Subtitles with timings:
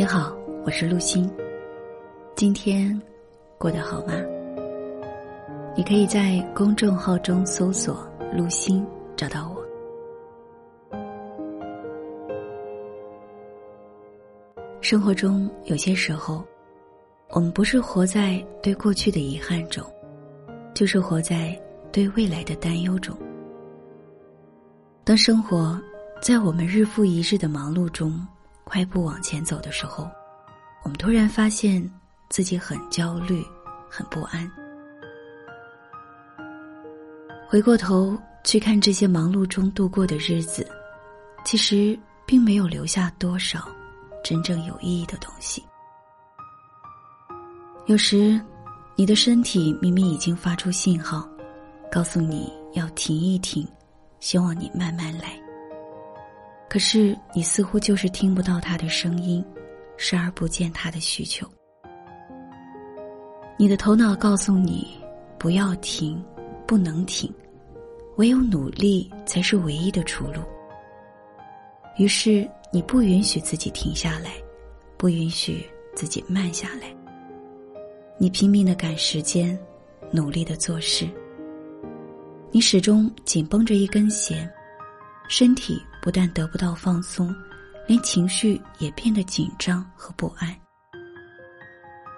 [0.00, 0.34] 你好，
[0.64, 1.30] 我是陆欣。
[2.34, 2.98] 今天
[3.58, 4.14] 过得好吗？
[5.76, 8.02] 你可以在公众号中搜索
[8.34, 8.82] “陆欣”，
[9.14, 9.62] 找到我。
[14.80, 16.42] 生活中有些时候，
[17.32, 19.84] 我们不是活在对过去的遗憾中，
[20.72, 21.54] 就是活在
[21.92, 23.14] 对未来的担忧中。
[25.04, 25.78] 当生活
[26.22, 28.18] 在我们日复一日的忙碌中，
[28.70, 30.08] 快步往前走的时候，
[30.84, 31.82] 我们突然发现
[32.28, 33.44] 自己很焦虑、
[33.88, 34.48] 很不安。
[37.48, 40.64] 回过头去看这些忙碌中度过的日子，
[41.44, 43.68] 其实并没有留下多少
[44.22, 45.64] 真正有意义的东西。
[47.86, 48.40] 有时，
[48.94, 51.28] 你的身体明明已经发出信号，
[51.90, 53.66] 告诉你要停一停，
[54.20, 55.49] 希望你慢慢来。
[56.70, 59.44] 可是你似乎就是听不到他的声音，
[59.96, 61.44] 视而不见他的需求。
[63.58, 64.86] 你的头脑告诉你
[65.36, 66.24] 不要停，
[66.68, 67.28] 不能停，
[68.18, 70.42] 唯有努力才是唯一的出路。
[71.98, 74.34] 于是你不允许自己停下来，
[74.96, 76.94] 不允许自己慢下来。
[78.16, 79.58] 你拼命的赶时间，
[80.12, 81.08] 努力的做事。
[82.52, 84.48] 你始终紧绷着一根弦。
[85.28, 87.34] 身体不但得不到放松，
[87.86, 90.54] 连情绪也变得紧张和不安。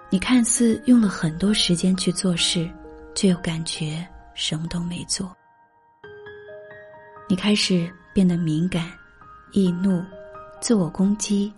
[0.09, 2.69] 你看似用了很多时间去做事，
[3.15, 5.35] 却又感觉什么都没做。
[7.27, 8.91] 你开始变得敏感、
[9.53, 10.03] 易怒、
[10.61, 11.51] 自我攻击、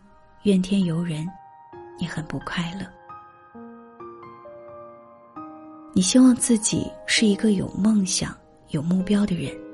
[0.43, 1.27] 怨天尤人，
[1.99, 2.87] 你很不快乐。
[5.93, 8.37] 你希望自己是一个有梦想、
[8.69, 9.64] 有目标的人。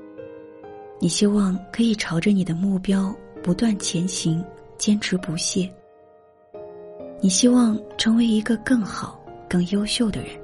[1.02, 4.40] 你希望可以朝着你的目标不断前行，
[4.78, 5.68] 坚持不懈。
[7.20, 10.40] 你希望成为一个更好、更优秀的人，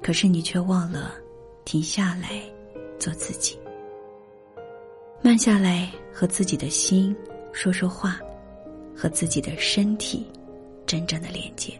[0.00, 1.14] 可是你却忘了
[1.64, 2.40] 停下来，
[2.96, 3.58] 做自己，
[5.20, 7.12] 慢下来，和自己的心
[7.50, 8.20] 说说话，
[8.94, 10.30] 和自己的身体
[10.86, 11.72] 真正的连接。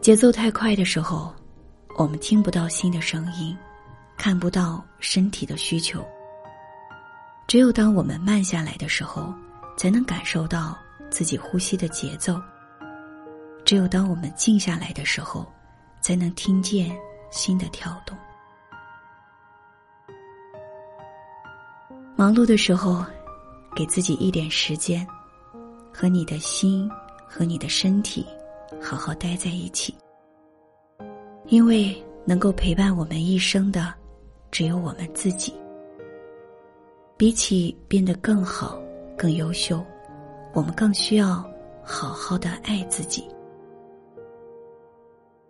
[0.00, 1.30] 节奏太快的时候，
[1.98, 3.54] 我们听不到心的声音。
[4.16, 6.04] 看不到身体的需求。
[7.46, 9.32] 只有当我们慢下来的时候，
[9.76, 10.76] 才能感受到
[11.10, 12.40] 自己呼吸的节奏。
[13.64, 15.46] 只有当我们静下来的时候，
[16.00, 16.96] 才能听见
[17.30, 18.16] 心的跳动。
[22.16, 23.04] 忙碌的时候，
[23.76, 25.06] 给自己一点时间，
[25.92, 26.90] 和你的心
[27.28, 28.26] 和你的身体
[28.80, 29.94] 好好待在一起，
[31.46, 31.94] 因为
[32.24, 33.94] 能够陪伴我们一生的。
[34.50, 35.54] 只有我们自己。
[37.16, 38.78] 比起变得更好、
[39.16, 39.84] 更优秀，
[40.52, 41.42] 我们更需要
[41.82, 43.26] 好好的爱自己。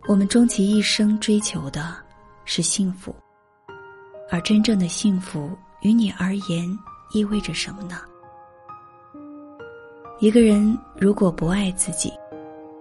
[0.07, 1.93] 我们终其一生追求的
[2.45, 3.13] 是幸福，
[4.29, 6.65] 而真正的幸福于你而言
[7.11, 7.97] 意味着什么呢？
[10.19, 12.13] 一个人如果不爱自己，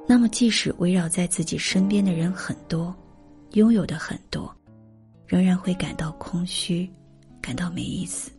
[0.06, 2.94] 那么即使围绕在自己身边的人很多，
[3.54, 4.55] 拥有的很多。
[5.26, 6.88] 仍然会感到空虚，
[7.40, 8.30] 感到没意思。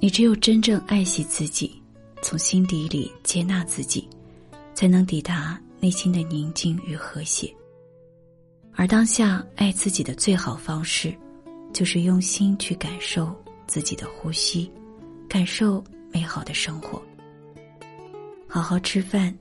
[0.00, 1.82] 你只有真正爱惜自己，
[2.22, 4.08] 从心底里接纳自己，
[4.72, 7.52] 才能抵达内心的宁静与和谐。
[8.74, 11.12] 而当下爱自己的最好方式，
[11.72, 13.34] 就是用心去感受
[13.66, 14.70] 自己的呼吸，
[15.28, 15.82] 感受
[16.12, 17.02] 美好的生活。
[18.46, 19.36] 好好吃饭，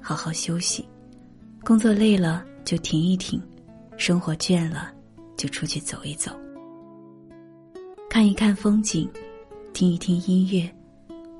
[0.00, 0.88] 好好休息，
[1.62, 2.44] 工作累了。
[2.68, 3.40] 就停一停
[3.96, 4.92] 生活倦了
[5.38, 6.38] 就出去走一走。
[8.10, 9.10] 看一看风景
[9.72, 10.70] 听一听音乐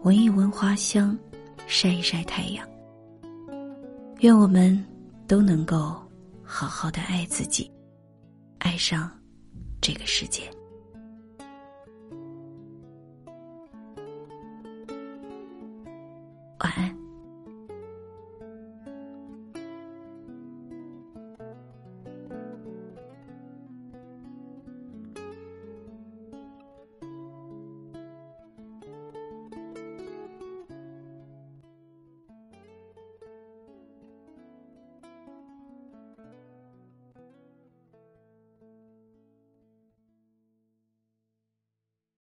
[0.04, 1.14] 闻一闻花香
[1.66, 2.66] 晒一晒太阳。
[4.20, 4.82] 愿我们
[5.26, 6.00] 都能够
[6.42, 7.70] 好好的爱自己
[8.56, 9.12] 爱上
[9.82, 10.44] 这个世界。
[16.60, 17.07] 晚安。